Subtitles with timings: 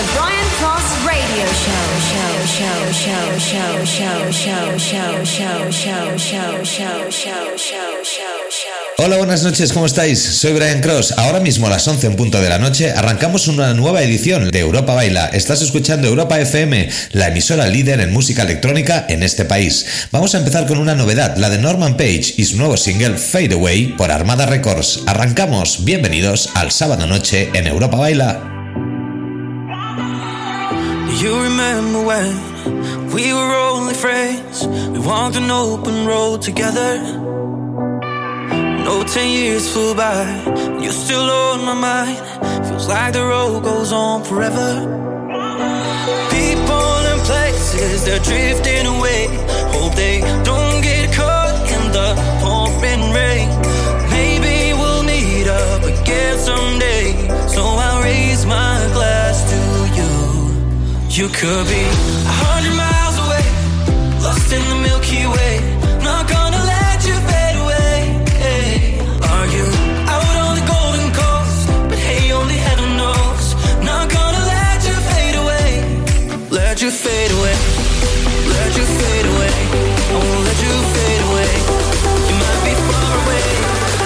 [0.00, 1.90] The Brian Cross Radio Show.
[8.96, 10.22] Hola, buenas noches, ¿cómo estáis?
[10.22, 11.12] Soy Brian Cross.
[11.18, 14.60] Ahora mismo a las 11 en punto de la noche arrancamos una nueva edición de
[14.60, 15.26] Europa Baila.
[15.26, 20.08] Estás escuchando Europa FM, la emisora líder en música electrónica en este país.
[20.12, 23.52] Vamos a empezar con una novedad, la de Norman Page y su nuevo single Fade
[23.52, 25.00] Away por Armada Records.
[25.06, 28.59] Arrancamos, bienvenidos al sábado noche en Europa Baila.
[31.20, 34.66] You remember when we were only friends?
[34.66, 36.96] We walked an open road together.
[38.86, 40.24] No, ten years flew by,
[40.80, 42.66] you're still on my mind.
[42.66, 44.70] Feels like the road goes on forever.
[46.30, 49.26] People and places, they're drifting away.
[49.76, 53.48] Hope they don't get caught in the pouring rain.
[54.08, 57.12] Maybe we'll meet up again someday.
[57.46, 57.99] So I'll
[61.12, 63.46] You could be a hundred miles away,
[64.22, 65.54] lost in the Milky Way.
[66.06, 67.96] Not gonna let you fade away.
[69.34, 69.66] Are you
[70.14, 71.58] out on the golden coast?
[71.90, 73.44] But hey, only heaven knows.
[73.82, 75.70] Not gonna let you fade away.
[76.48, 77.56] Let you fade away,
[78.56, 79.54] let you fade away.
[80.14, 81.52] I won't let you fade away.
[82.28, 83.46] You might be far away.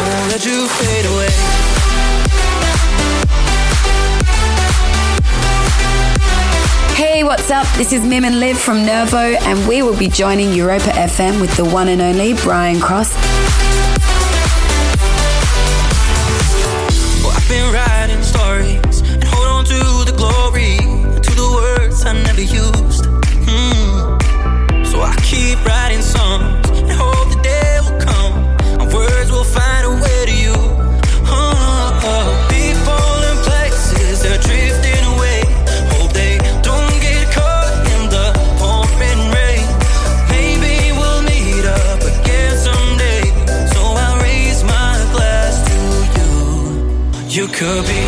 [0.01, 1.54] I won't let you fade away.
[7.37, 7.67] What's up?
[7.77, 11.57] This is Mim and Liv from Nervo, and we will be joining Europa FM with
[11.57, 13.13] the one and only Brian Cross.
[17.25, 20.79] Well, I've been writing stories and hold on to the glory
[22.07, 23.07] I never used.
[23.49, 24.87] Mm.
[24.87, 26.64] So I keep writing songs
[47.57, 48.04] 可比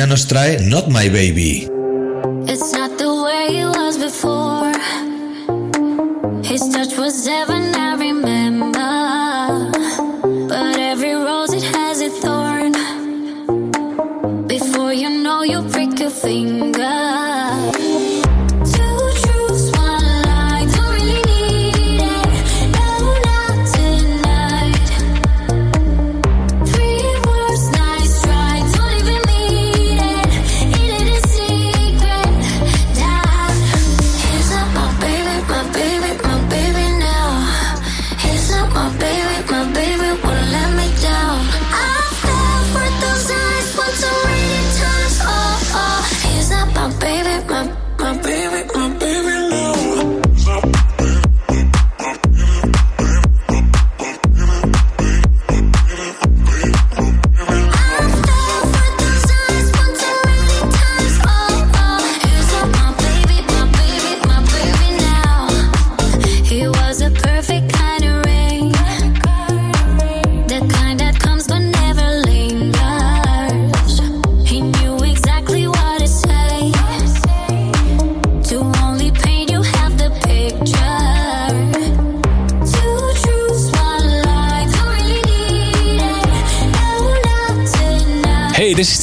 [0.00, 1.69] Ina nos trae Not My Baby.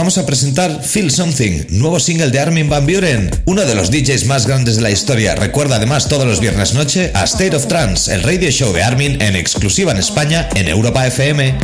[0.00, 4.24] Vamos a presentar Feel Something, nuevo single de Armin Van Buren, uno de los DJs
[4.24, 5.34] más grandes de la historia.
[5.34, 9.20] Recuerda además todos los viernes noche a State of Trance, el radio show de Armin
[9.20, 11.54] en exclusiva en España en Europa FM.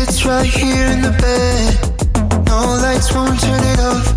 [0.00, 1.74] It's right here in the bed.
[2.46, 4.14] No lights won't turn it off.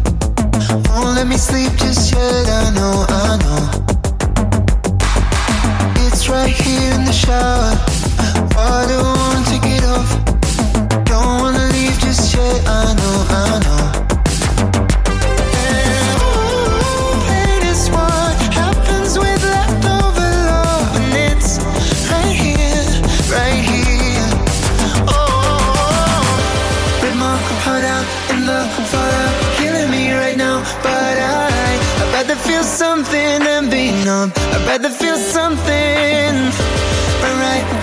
[1.15, 2.47] Let me sleep just yet.
[2.47, 3.69] I know, I know.
[6.05, 7.73] It's right here in the shower.
[9.49, 10.34] Take it off.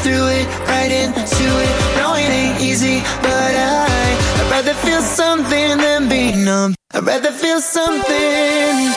[0.02, 1.73] Through it, right into it.
[1.96, 4.21] No, it ain't easy, but I,
[4.64, 6.75] rather feel something than be numb.
[6.93, 8.94] I'd rather feel something.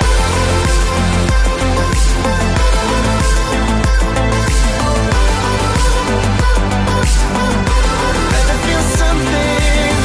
[8.32, 9.96] Rather feel something.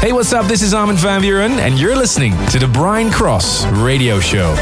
[0.00, 0.46] Hey, what's up?
[0.46, 4.54] This is Armin van Buuren, and you're listening to the Brian Cross Radio Show.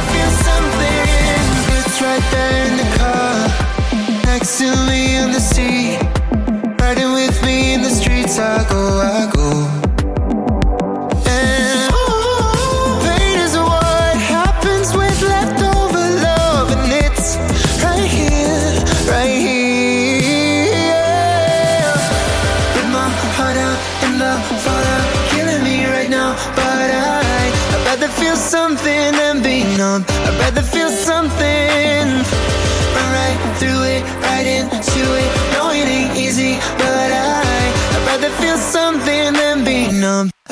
[1.77, 3.49] It's right there in the car,
[4.25, 6.01] next to me on the seat,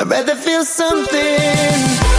[0.09, 2.18] rather feel something.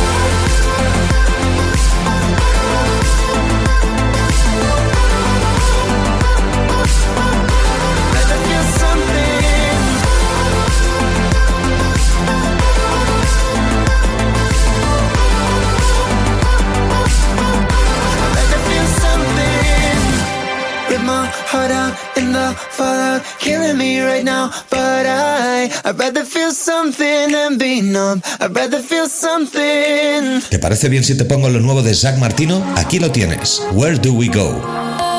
[23.39, 24.51] Killing me right now.
[24.69, 28.21] But I, I'd rather feel something than be numb.
[28.39, 30.41] I'd rather feel something.
[30.49, 32.63] ¿Te parece bien si te pongo lo nuevo de Zach Martino?
[32.75, 33.61] Aquí lo tienes.
[33.73, 35.18] Where do we go?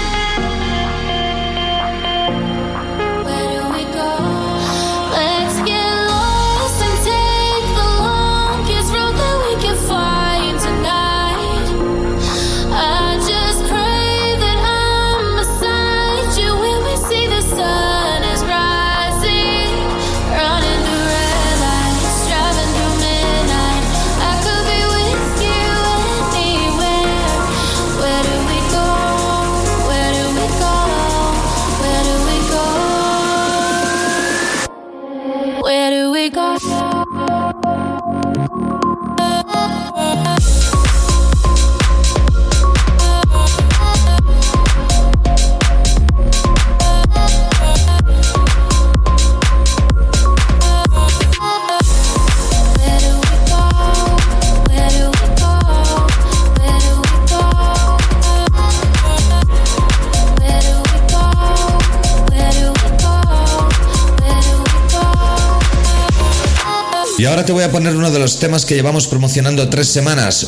[67.41, 70.47] Ahora te voy a poner uno de los temas que llevamos promocionando tres semanas.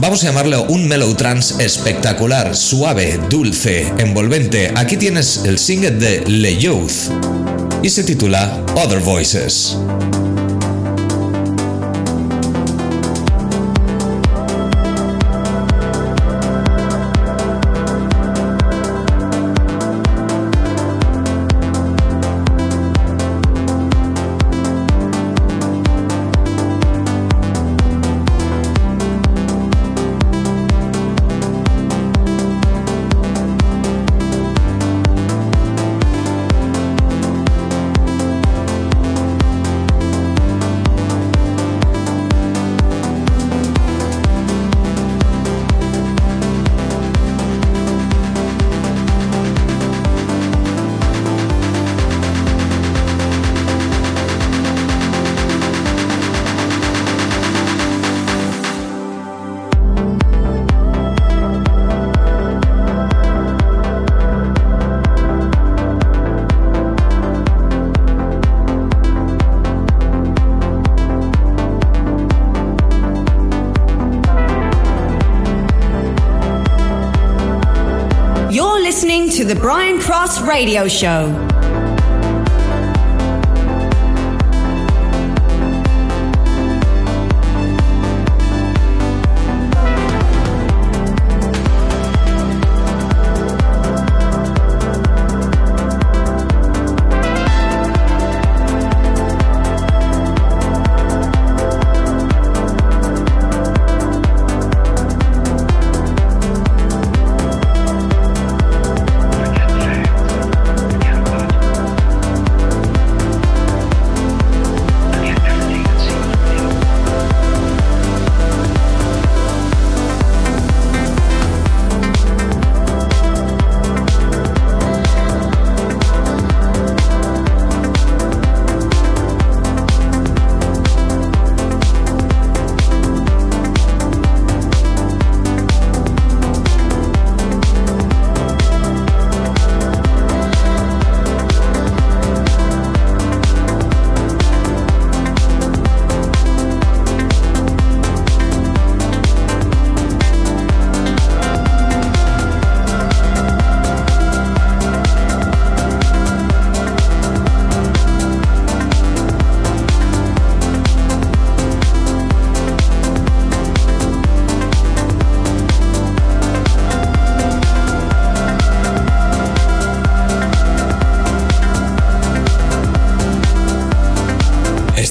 [0.00, 4.72] Vamos a llamarlo un mellow trance espectacular, suave, dulce, envolvente.
[4.76, 7.10] Aquí tienes el single de Le Youth
[7.82, 9.76] y se titula Other Voices.
[79.48, 81.47] The Brian Cross Radio Show.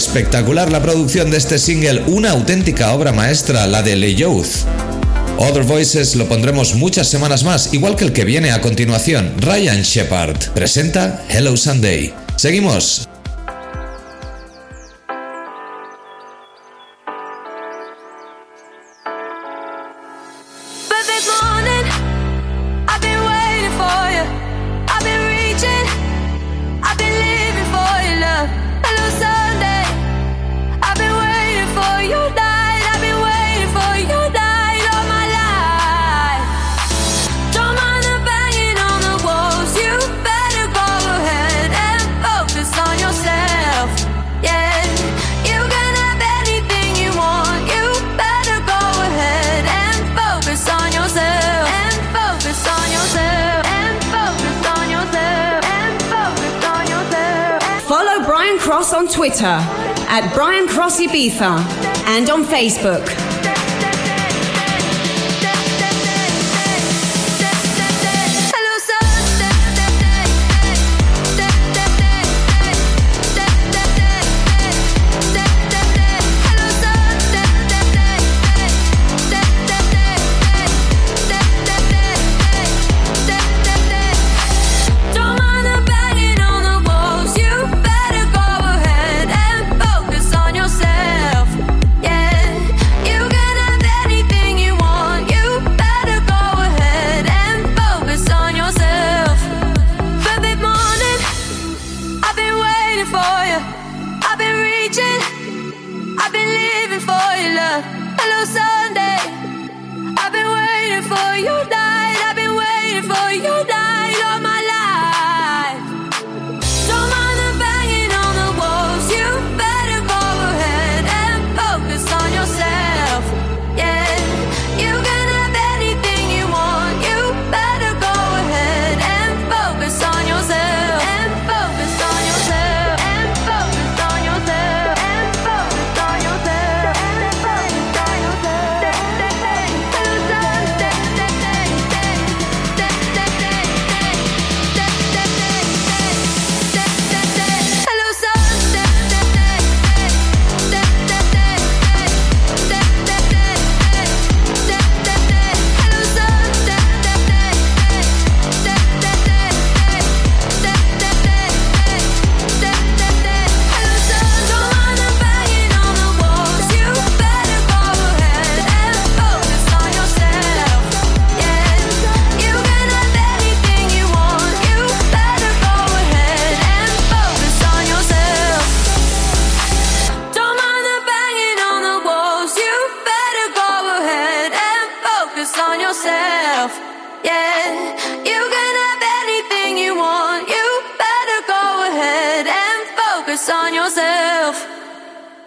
[0.00, 4.64] Espectacular la producción de este single, una auténtica obra maestra, la de Le Youth.
[5.36, 9.82] Other Voices lo pondremos muchas semanas más, igual que el que viene a continuación, Ryan
[9.82, 10.54] Shepard.
[10.54, 12.14] Presenta Hello Sunday.
[12.36, 13.09] Seguimos.
[61.42, 63.19] And on Facebook.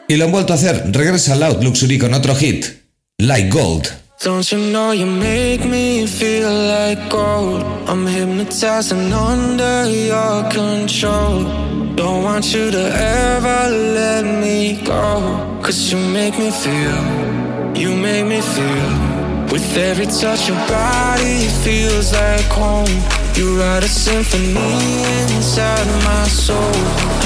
[0.07, 0.83] Y lo han vuelto a hacer.
[0.91, 2.65] Regresa Loud Luxury con otro hit.
[3.17, 3.87] Like Gold.
[4.23, 7.61] Don't you know you make me feel like gold?
[7.89, 11.43] I'm hypnotized and under your control.
[11.95, 15.59] Don't want you to ever let me go.
[15.61, 17.03] Cause you make me feel,
[17.75, 19.13] you make me feel.
[19.51, 22.87] With every touch, your body feels like home.
[23.35, 25.03] You write a symphony
[25.35, 26.73] inside my soul.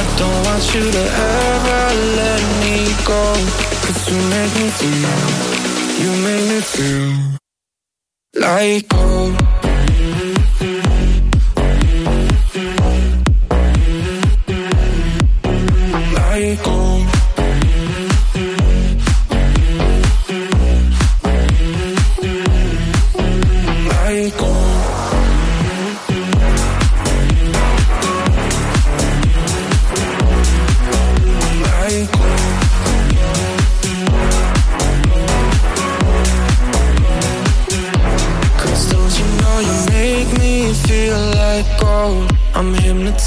[0.01, 1.03] I don't want you to
[1.34, 1.84] ever
[2.21, 2.75] let me
[3.06, 3.21] go.
[3.84, 5.47] Cause you make me feel.
[6.01, 7.38] You make me feel
[8.41, 9.56] like gold.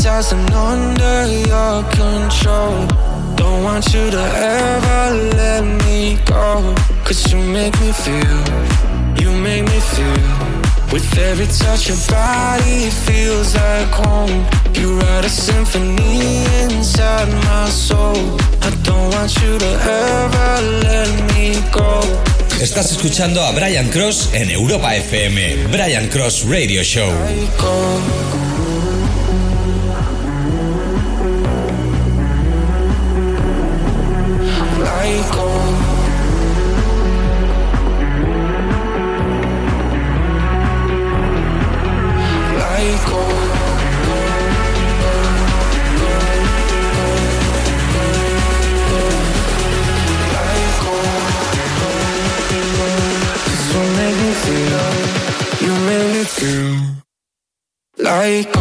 [0.07, 2.87] And under your control.
[3.37, 6.75] Don't want you to ever let me go.
[7.05, 8.41] Cause you make me feel,
[9.21, 10.91] you make me feel.
[10.91, 14.47] With every touch, your body feels like home.
[14.75, 18.39] You write a symphony inside my soul.
[18.63, 22.01] I don't want you to ever let me go.
[22.59, 25.69] Estás escuchando a Brian Cross en Europa FM.
[25.71, 27.11] Brian Cross Radio Show.
[58.21, 58.60] Like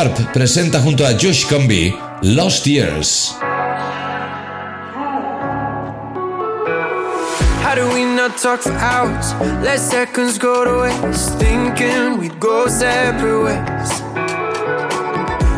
[0.00, 3.34] Sharp presenta junto a Josh Comby Lost Years.
[7.62, 9.34] How do we not talk for hours?
[9.62, 11.36] Let seconds go to waste.
[11.36, 14.00] Thinking we'd go separate ways.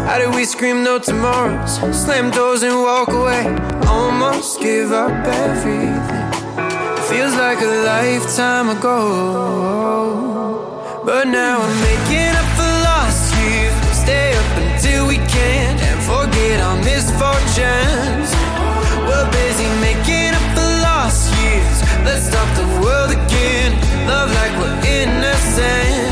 [0.08, 1.78] How do we scream no tomorrows?
[1.94, 3.46] Slam doors and walk away.
[3.86, 6.32] Almost give up everything.
[7.08, 8.98] Feels like a lifetime ago.
[11.04, 12.31] But now I'm making
[16.52, 18.30] forget our misfortunes.
[19.08, 21.82] We're busy making up for lost years.
[22.04, 23.72] Let's stop the world again.
[24.06, 26.11] Love like we're innocent.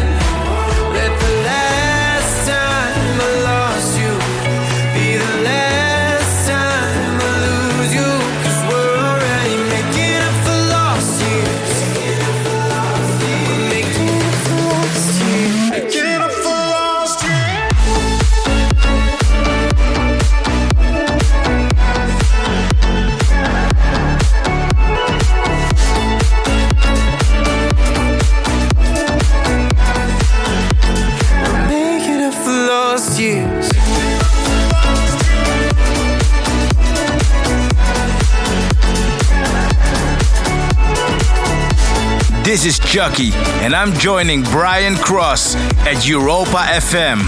[42.91, 43.31] Chucky,
[43.63, 45.55] and I'm joining Brian Cross
[45.87, 47.21] at Europa FM.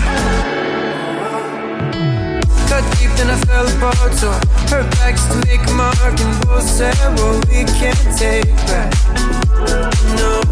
[2.66, 4.12] Cut deep, then I fell apart.
[4.12, 4.32] So
[4.74, 8.92] her back's to make a mark, and both said, "Well, we can't take back."
[10.18, 10.42] No.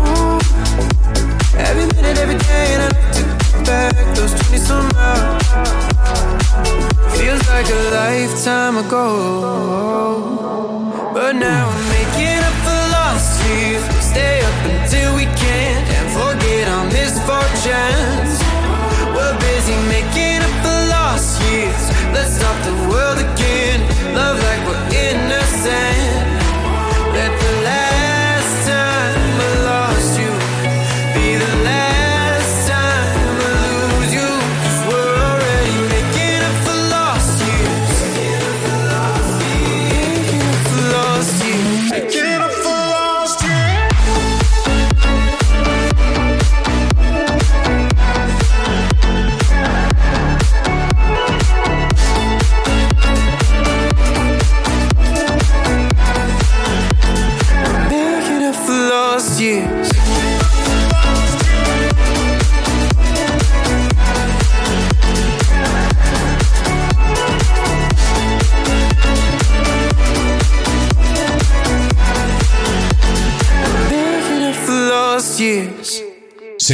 [1.59, 5.43] Every minute, every day, and I look to get back those twenty some hours.
[7.19, 9.07] Feels like a lifetime ago.
[11.13, 12.60] But now I'm making up
[13.45, 18.30] We stay up until we can't and forget our misfortunes.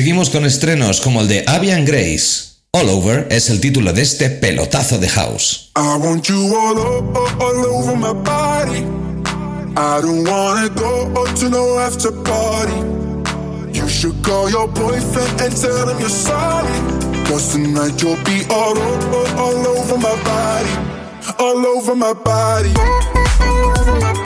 [0.06, 2.60] Seguimos con estrenos como el de Avian Grace.
[2.70, 5.72] All Over es el título de este pelotazo de house.
[5.74, 6.78] I want you all,
[7.40, 8.84] all over my body.
[9.76, 12.78] I don't wanna go to no after party.
[13.72, 16.70] You should call your boyfriend and tell him you're sorry.
[17.26, 20.70] Cause tonight you'll be all, o- all over my body.
[21.40, 22.72] All over my body.
[22.76, 24.25] all over my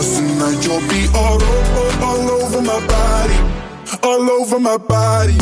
[0.00, 3.34] Cause tonight you'll be all over, all over my body,
[4.02, 5.34] all over my body.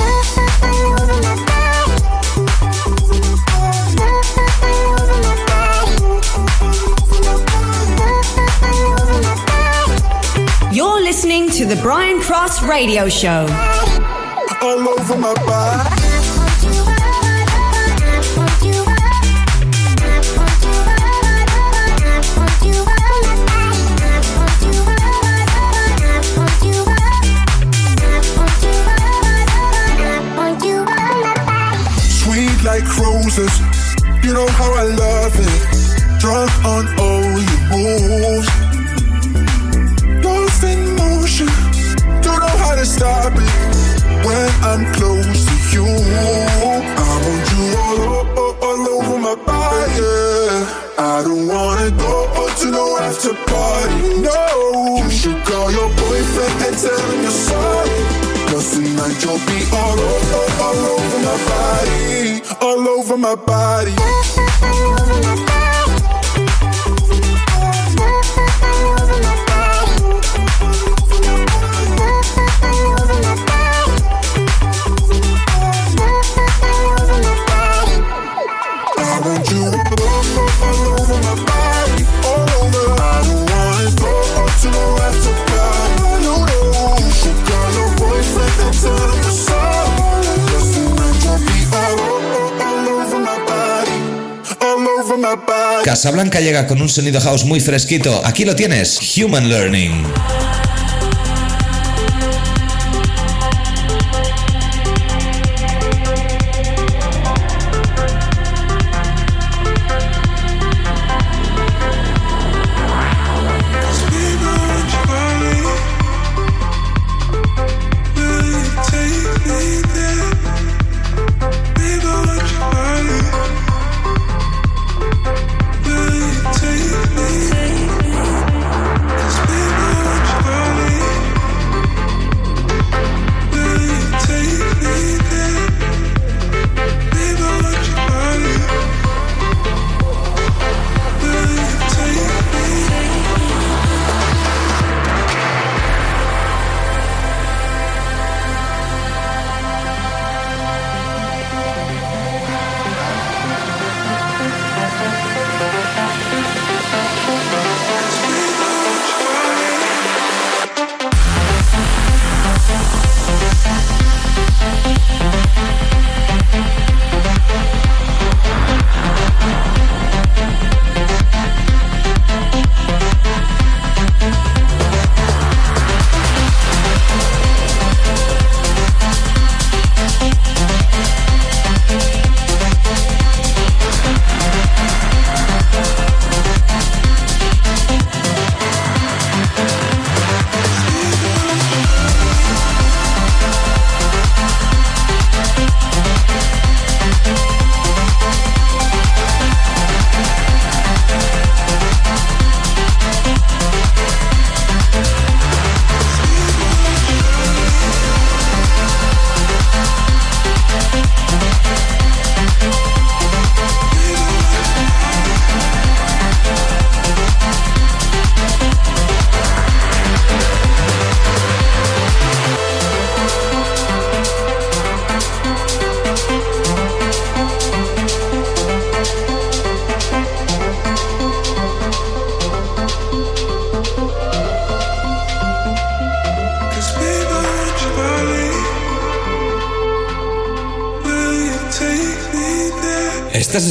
[10.75, 13.47] You're listening to the Brian Cross Radio Show.
[14.61, 16.08] All over my body.
[95.99, 98.25] Casablanca llega con un sonido house muy fresquito.
[98.25, 100.05] Aquí lo tienes, Human Learning.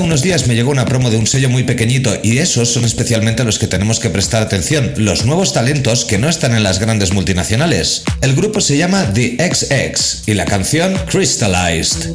[0.00, 2.86] Hace unos días me llegó una promo de un sello muy pequeñito y esos son
[2.86, 6.78] especialmente los que tenemos que prestar atención, los nuevos talentos que no están en las
[6.78, 8.04] grandes multinacionales.
[8.22, 12.14] El grupo se llama The XX y la canción Crystallized.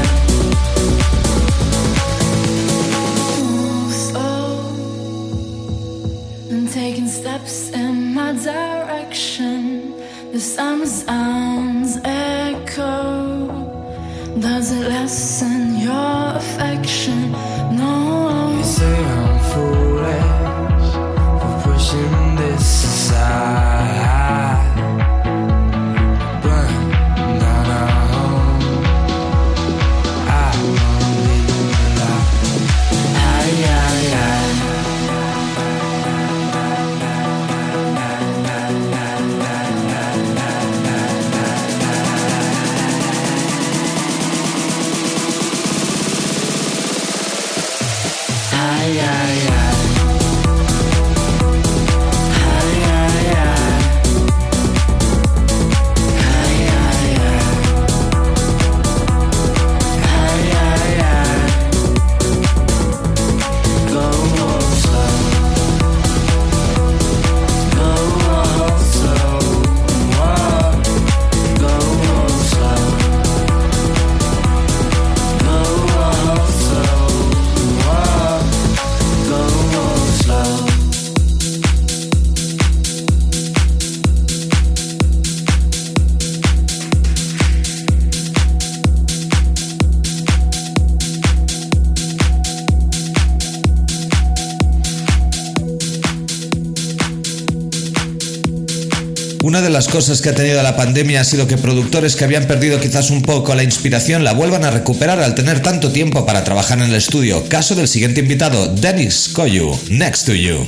[99.81, 103.09] Las cosas que ha tenido la pandemia ha sido que productores que habían perdido quizás
[103.09, 106.83] un poco la inspiración la vuelvan a recuperar al tener tanto tiempo para trabajar en
[106.83, 107.43] el estudio.
[107.49, 110.67] Caso del siguiente invitado, Dennis Koyu, Next to You.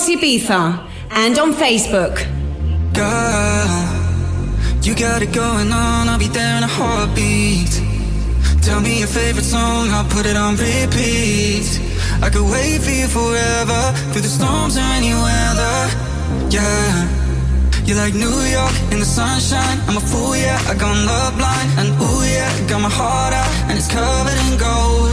[0.00, 2.16] Cross Ibiza and on Facebook.
[2.94, 3.68] Girl,
[4.80, 7.68] you got it going on, I'll be there in a heartbeat.
[8.62, 11.68] Tell me your favorite song, I'll put it on repeat.
[12.22, 15.78] I could wait for you forever, through the storms or any weather.
[16.48, 17.20] Yeah.
[17.84, 19.80] You're like New York in the sunshine.
[19.86, 20.56] I'm a fool, yeah.
[20.64, 22.48] I got love blind, and ooh, yeah.
[22.68, 25.12] Got my heart out, and it's covered in gold.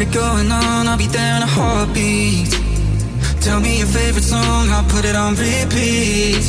[0.00, 2.50] got it going on, I'll be there in a heartbeat.
[3.40, 6.44] Tell me your favorite song, I'll put it on repeat.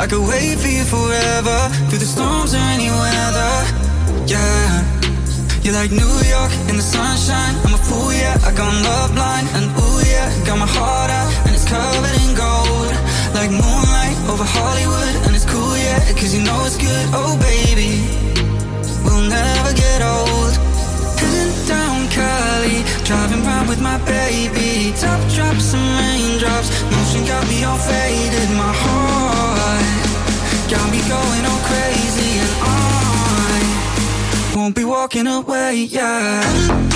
[0.00, 3.54] I could wait for you forever, through the storms or any weather.
[4.26, 4.82] Yeah.
[5.62, 7.54] You're like New York in the sunshine.
[7.66, 8.34] I'm a fool, yeah.
[8.42, 10.26] I got love blind, and ooh, yeah.
[10.46, 12.90] Got my heart out, and it's covered in gold.
[13.34, 16.00] Like moonlight over Hollywood, and it's cool, yeah.
[16.18, 18.10] Cause you know it's good, oh baby.
[19.04, 20.67] We'll never get old.
[23.04, 24.92] Driving round with my baby.
[24.98, 28.50] Top drops and raindrops, motion got me all faded.
[28.50, 30.08] My heart
[30.68, 32.78] got me going all crazy, and I
[34.56, 36.88] won't be walking away, yeah.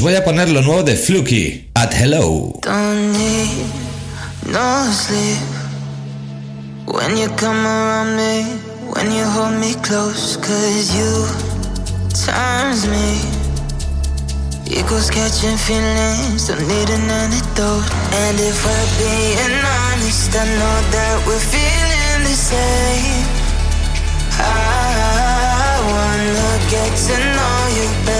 [0.00, 2.58] Os voy a poner lo nuevo de Fluky, At Hello.
[2.62, 3.50] Don't need
[4.46, 5.36] no sleep
[6.86, 8.44] When you come around me,
[8.94, 11.26] when you hold me close, cause you
[12.24, 13.20] times me.
[14.72, 17.84] Equals catching feelings, don't need an antidote.
[18.24, 23.26] And if we're being honest, I know that we're feeling the same.
[24.40, 28.19] I wanna get to know you better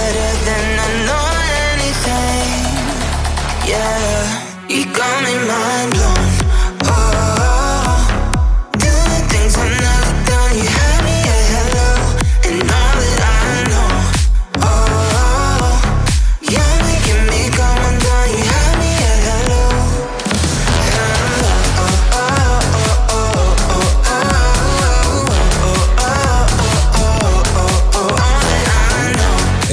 [3.70, 6.29] Yeah, you got me mind blown.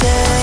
[0.00, 0.39] feeling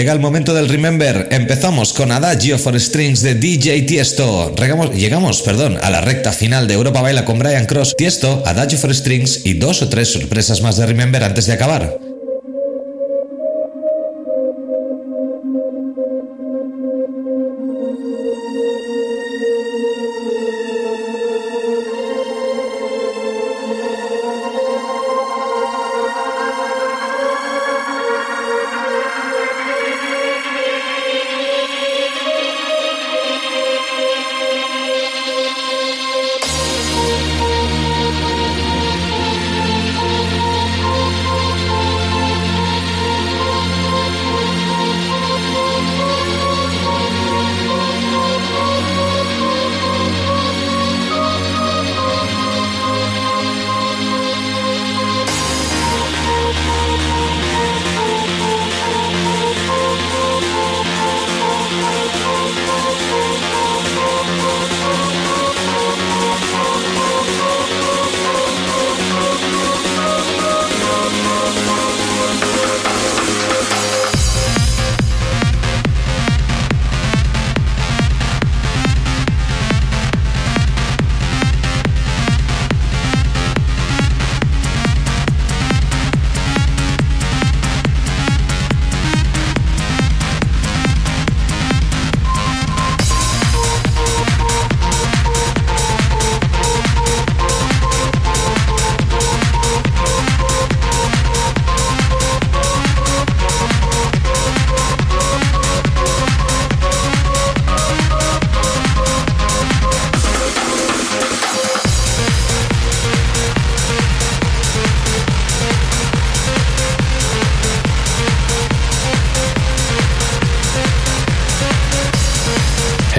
[0.00, 1.28] Llega el momento del Remember.
[1.30, 4.54] Empezamos con Adagio for Strings de DJ Tiesto.
[4.94, 8.94] Llegamos, perdón, a la recta final de Europa Baila con Brian Cross, Tiesto, Adagio for
[8.94, 12.09] Strings y dos o tres sorpresas más de Remember antes de acabar.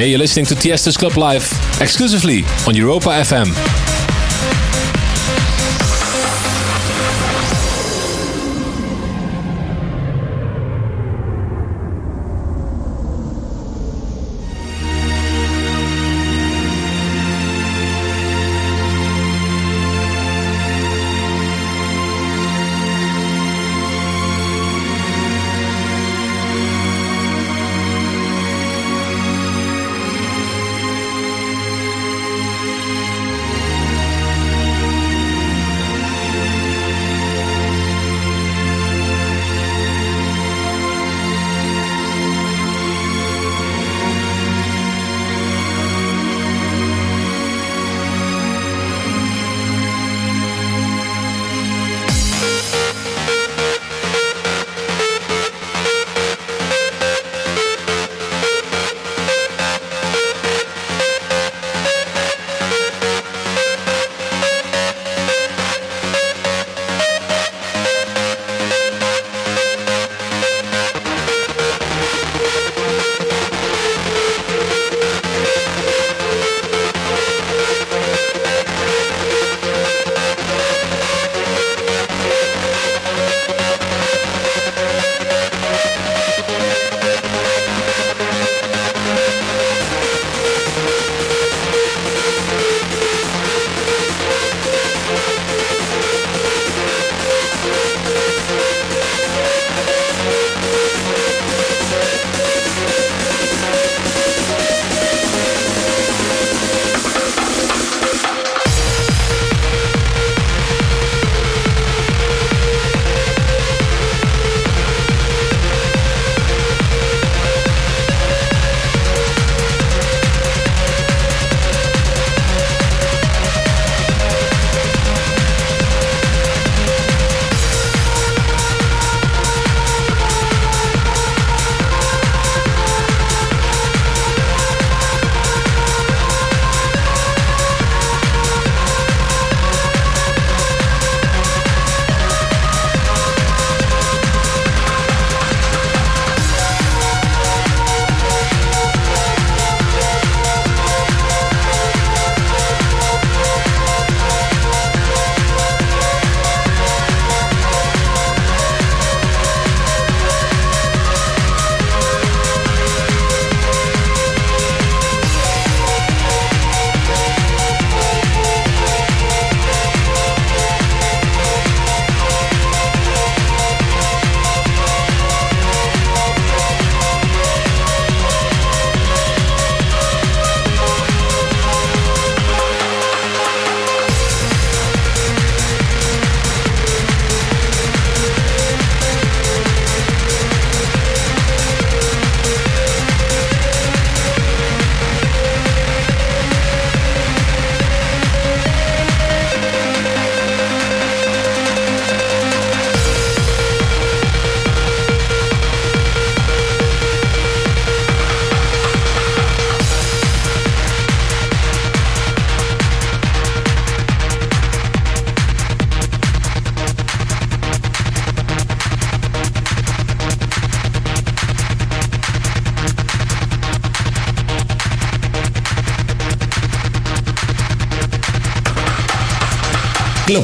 [0.01, 1.43] Hey, you're listening to Tiesto's Club Live
[1.79, 3.90] exclusively on Europa FM.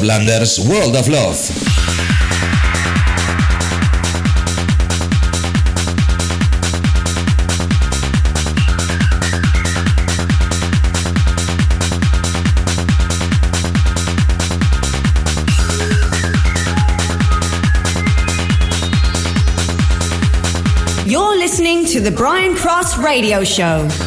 [0.07, 1.35] Clublanders World of Love.
[21.05, 24.06] You're listening to the Brian Cross Radio Show.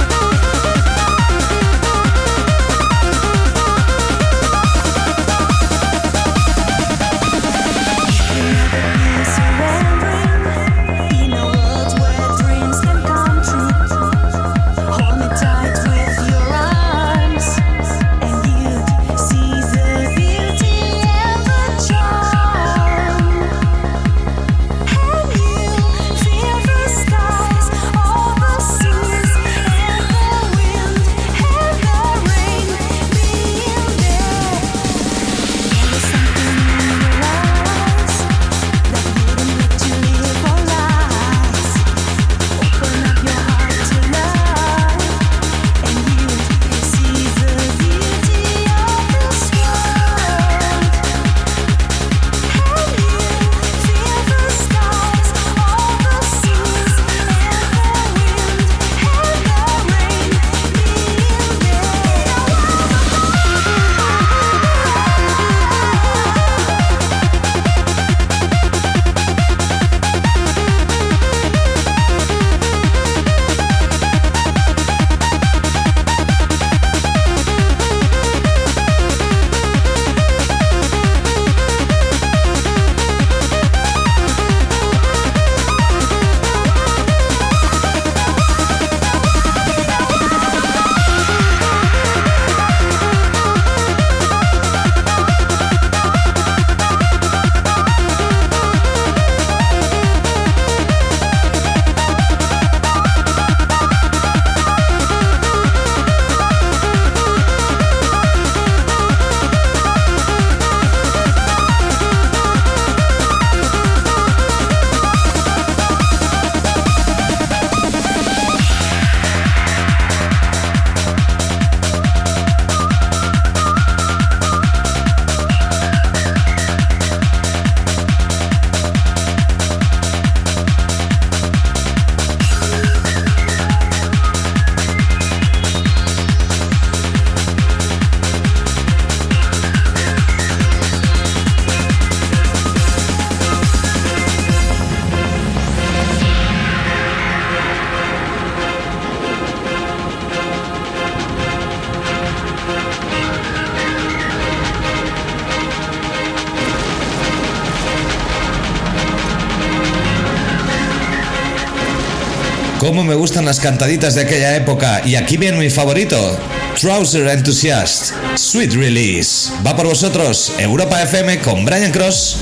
[162.91, 165.01] Cómo me gustan las cantaditas de aquella época.
[165.05, 166.37] Y aquí viene mi favorito,
[166.77, 169.49] Trouser Enthusiast, Sweet Release.
[169.65, 172.39] Va por vosotros, Europa FM con Brian Cross.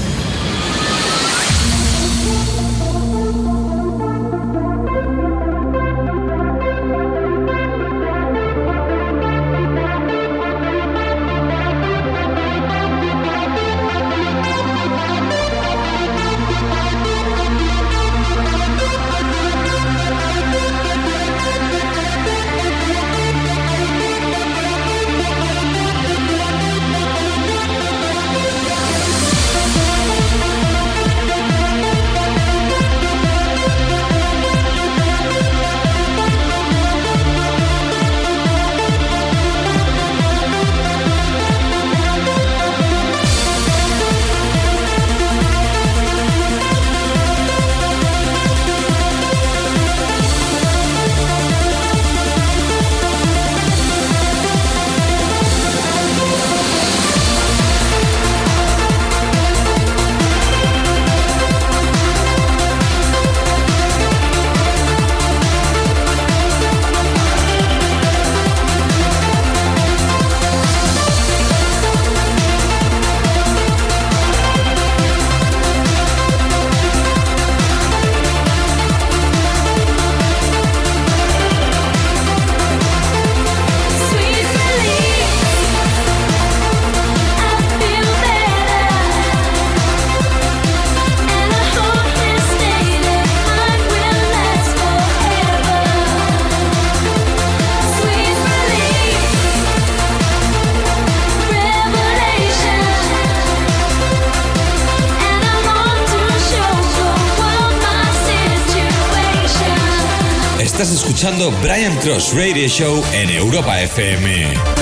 [112.02, 114.79] Cross Radio Show en Europa FM.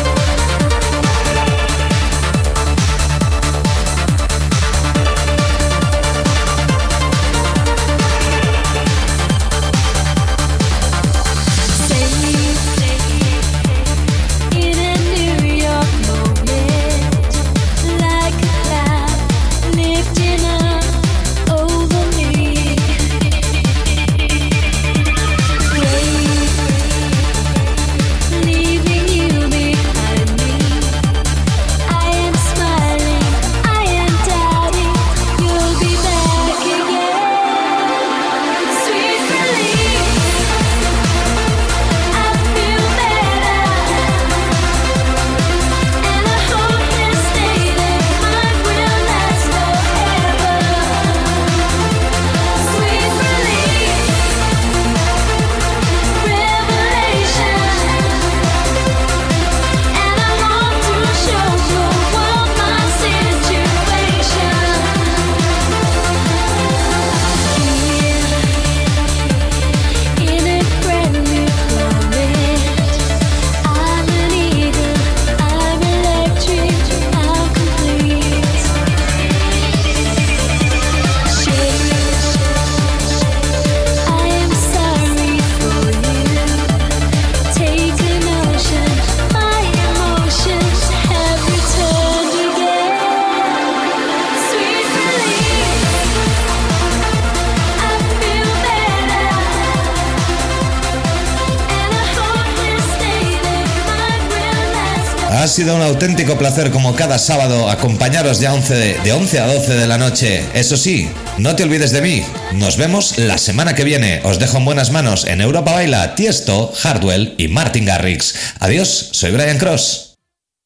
[105.98, 109.98] Auténtico placer como cada sábado acompañaros de 11 de, de 11 a 12 de la
[109.98, 110.46] noche.
[110.54, 112.24] Eso sí, no te olvides de mí.
[112.54, 114.22] Nos vemos la semana que viene.
[114.24, 118.36] Os dejo en buenas manos en Europa Baila, Tiesto, Hardwell y Martin Garrix.
[118.60, 120.07] Adiós, soy Brian Cross.